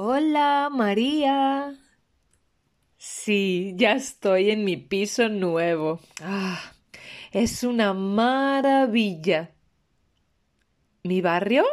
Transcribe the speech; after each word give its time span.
Hola, 0.00 0.70
María. 0.70 1.76
Sí, 2.98 3.72
ya 3.74 3.94
estoy 3.94 4.50
en 4.50 4.62
mi 4.62 4.76
piso 4.76 5.28
nuevo. 5.28 5.98
Ah, 6.22 6.72
es 7.32 7.64
una 7.64 7.94
maravilla. 7.94 9.50
¿Mi 11.02 11.20
barrio? 11.20 11.64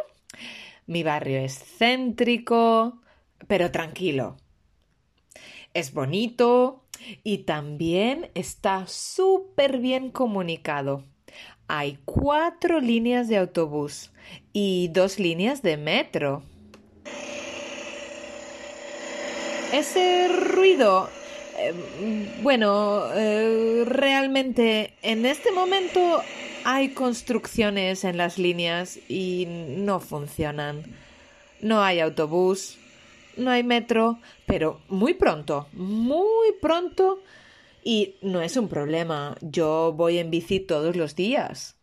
Mi 0.88 1.04
barrio 1.04 1.38
es 1.38 1.56
céntrico, 1.78 3.00
pero 3.46 3.70
tranquilo. 3.70 4.36
Es 5.72 5.92
bonito 5.92 6.84
y 7.22 7.44
también 7.44 8.32
está 8.34 8.88
súper 8.88 9.78
bien 9.78 10.10
comunicado. 10.10 11.04
Hay 11.68 12.00
cuatro 12.04 12.80
líneas 12.80 13.28
de 13.28 13.36
autobús 13.36 14.10
y 14.52 14.88
dos 14.88 15.20
líneas 15.20 15.62
de 15.62 15.76
metro. 15.76 16.42
Ese 19.72 20.28
ruido, 20.28 21.08
eh, 21.58 21.74
bueno, 22.42 23.12
eh, 23.14 23.84
realmente 23.86 24.94
en 25.02 25.26
este 25.26 25.50
momento 25.50 26.22
hay 26.64 26.90
construcciones 26.90 28.04
en 28.04 28.16
las 28.16 28.38
líneas 28.38 28.98
y 29.08 29.46
no 29.46 30.00
funcionan. 30.00 30.84
No 31.60 31.82
hay 31.82 32.00
autobús, 32.00 32.78
no 33.36 33.50
hay 33.50 33.62
metro, 33.62 34.18
pero 34.46 34.80
muy 34.88 35.14
pronto, 35.14 35.68
muy 35.72 36.52
pronto. 36.60 37.20
Y 37.84 38.16
no 38.22 38.40
es 38.40 38.56
un 38.56 38.68
problema. 38.68 39.36
Yo 39.40 39.92
voy 39.92 40.18
en 40.18 40.30
bici 40.30 40.58
todos 40.58 40.96
los 40.96 41.14
días. 41.14 41.76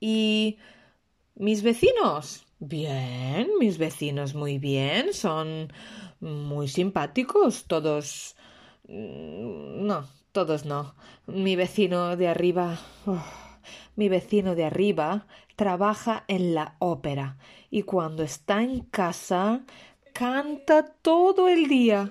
¿Y 0.00 0.58
mis 1.34 1.62
vecinos? 1.62 2.45
Bien, 2.58 3.48
mis 3.60 3.76
vecinos 3.76 4.34
muy 4.34 4.58
bien. 4.58 5.12
Son 5.12 5.72
muy 6.20 6.68
simpáticos. 6.68 7.64
Todos. 7.66 8.36
Mm, 8.88 9.86
no, 9.86 10.08
todos 10.32 10.64
no. 10.64 10.94
Mi 11.26 11.54
vecino 11.56 12.16
de 12.16 12.28
arriba. 12.28 12.78
Oh, 13.06 13.22
mi 13.94 14.08
vecino 14.08 14.54
de 14.54 14.64
arriba 14.64 15.26
trabaja 15.56 16.24
en 16.28 16.54
la 16.54 16.76
ópera 16.78 17.38
y 17.70 17.82
cuando 17.82 18.22
está 18.22 18.62
en 18.62 18.80
casa 18.80 19.64
canta 20.12 20.84
todo 21.02 21.48
el 21.48 21.68
día. 21.68 22.10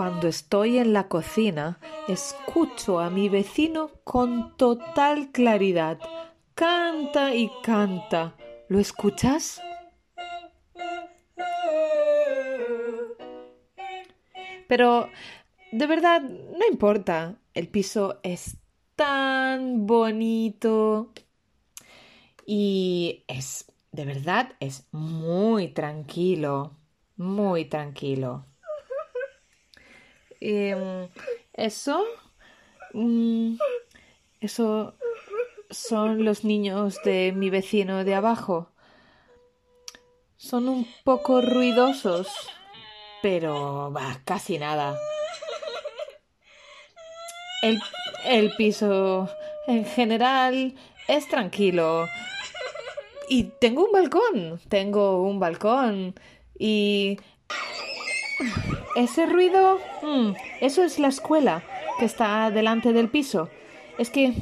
Cuando 0.00 0.28
estoy 0.28 0.78
en 0.78 0.94
la 0.94 1.08
cocina, 1.08 1.78
escucho 2.08 3.00
a 3.00 3.10
mi 3.10 3.28
vecino 3.28 3.90
con 4.02 4.56
total 4.56 5.30
claridad. 5.30 5.98
Canta 6.54 7.34
y 7.34 7.50
canta. 7.62 8.34
¿Lo 8.68 8.78
escuchas? 8.78 9.60
Pero, 14.68 15.10
de 15.70 15.86
verdad, 15.86 16.22
no 16.22 16.66
importa. 16.70 17.36
El 17.52 17.68
piso 17.68 18.20
es 18.22 18.56
tan 18.96 19.86
bonito. 19.86 21.12
Y 22.46 23.24
es, 23.28 23.70
de 23.92 24.06
verdad, 24.06 24.54
es 24.60 24.88
muy 24.92 25.68
tranquilo. 25.68 26.78
Muy 27.18 27.66
tranquilo. 27.66 28.46
Em, 30.40 31.08
eso. 31.52 32.04
Mm, 32.92 33.56
eso 34.40 34.94
son 35.70 36.24
los 36.24 36.44
niños 36.44 36.98
de 37.04 37.32
mi 37.32 37.50
vecino 37.50 38.04
de 38.04 38.14
abajo. 38.14 38.70
Son 40.36 40.68
un 40.68 40.86
poco 41.04 41.40
ruidosos, 41.42 42.28
pero 43.22 43.92
va, 43.92 44.20
casi 44.24 44.58
nada. 44.58 44.98
El, 47.62 47.78
el 48.24 48.56
piso 48.56 49.28
en 49.66 49.84
general 49.84 50.74
es 51.08 51.28
tranquilo. 51.28 52.06
Y 53.28 53.44
tengo 53.60 53.84
un 53.84 53.92
balcón, 53.92 54.60
tengo 54.68 55.22
un 55.22 55.38
balcón. 55.38 56.14
Y 56.58 57.18
ese 58.96 59.26
ruido, 59.26 59.78
mm, 60.02 60.32
eso 60.60 60.82
es 60.82 60.98
la 60.98 61.08
escuela 61.08 61.62
que 61.98 62.04
está 62.04 62.50
delante 62.50 62.92
del 62.92 63.08
piso. 63.08 63.48
Es 63.98 64.10
que 64.10 64.34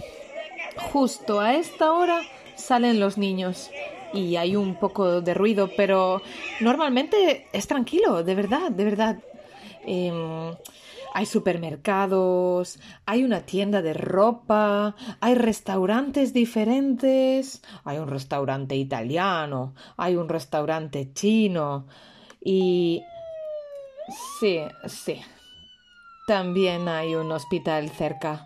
justo 0.93 1.41
a 1.41 1.55
esta 1.55 1.93
hora 1.93 2.23
salen 2.57 3.01
los 3.01 3.19
niños 3.19 3.71
y 4.13 4.37
hay 4.37 4.57
un 4.57 4.77
poco 4.77 5.21
de 5.21 5.35
ruido, 5.35 5.71
pero 5.77 6.23
normalmente 6.61 7.47
es 7.53 7.67
tranquilo, 7.67 8.23
de 8.23 8.35
verdad, 8.35 8.71
de 8.71 8.85
verdad. 8.85 9.19
Em, 9.85 10.55
hay 11.15 11.27
supermercados, 11.27 12.79
hay 13.07 13.25
una 13.25 13.41
tienda 13.41 13.83
de 13.83 13.95
ropa, 13.95 14.95
hay 15.21 15.35
restaurantes 15.35 16.33
diferentes, 16.33 17.63
hay 17.85 17.99
un 17.99 18.09
restaurante 18.09 18.77
italiano, 18.77 19.75
hay 19.97 20.17
un 20.17 20.29
restaurante 20.29 21.13
chino 21.13 21.87
y... 22.41 23.03
Sí, 24.39 24.61
sí. 24.87 25.21
También 26.27 26.89
hay 26.89 27.15
un 27.15 27.33
hospital 27.33 27.91
cerca. 27.91 28.45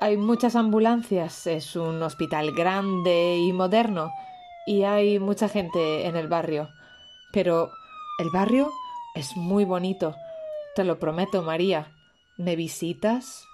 Hay 0.00 0.16
muchas 0.16 0.56
ambulancias, 0.56 1.46
es 1.46 1.76
un 1.76 2.02
hospital 2.02 2.52
grande 2.52 3.38
y 3.38 3.52
moderno 3.52 4.10
y 4.66 4.82
hay 4.82 5.18
mucha 5.18 5.48
gente 5.48 6.06
en 6.06 6.16
el 6.16 6.28
barrio. 6.28 6.68
Pero 7.32 7.70
el 8.18 8.30
barrio 8.30 8.70
es 9.14 9.36
muy 9.36 9.64
bonito. 9.64 10.16
Te 10.74 10.84
lo 10.84 10.98
prometo, 10.98 11.42
María. 11.42 11.92
¿Me 12.36 12.56
visitas? 12.56 13.44